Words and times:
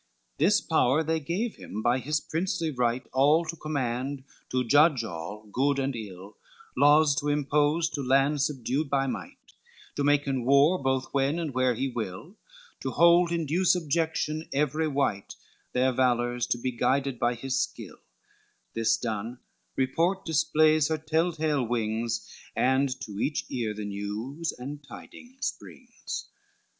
XXXIII 0.37 0.45
This 0.47 0.61
power 0.61 1.03
they 1.03 1.19
gave 1.19 1.57
him, 1.57 1.83
by 1.83 1.99
his 1.99 2.19
princely 2.19 2.71
right, 2.71 3.05
All 3.13 3.45
to 3.45 3.55
command, 3.55 4.23
to 4.49 4.63
judge 4.63 5.03
all, 5.03 5.43
good 5.51 5.77
and 5.77 5.95
ill, 5.95 6.37
Laws 6.75 7.13
to 7.17 7.27
impose 7.27 7.87
to 7.91 8.01
lands 8.01 8.47
subdued 8.47 8.89
by 8.89 9.05
might, 9.05 9.53
To 9.97 10.03
maken 10.03 10.43
war 10.43 10.81
both 10.81 11.13
when 11.13 11.37
and 11.37 11.53
where 11.53 11.75
he 11.75 11.87
will, 11.87 12.35
To 12.79 12.89
hold 12.89 13.31
in 13.31 13.45
due 13.45 13.63
subjection 13.63 14.49
every 14.51 14.87
wight, 14.87 15.35
Their 15.73 15.91
valors 15.91 16.47
to 16.47 16.57
be 16.57 16.71
guided 16.71 17.19
by 17.19 17.35
his 17.35 17.59
skill; 17.61 17.97
This 18.73 18.97
done, 18.97 19.37
Report 19.75 20.25
displays 20.25 20.87
her 20.87 20.97
tell 20.97 21.31
tale 21.31 21.63
wings, 21.63 22.27
And 22.55 22.89
to 23.01 23.19
each 23.19 23.45
ear 23.51 23.75
the 23.75 23.85
news 23.85 24.51
and 24.51 24.81
tidings 24.83 25.55
brings. 25.59 26.27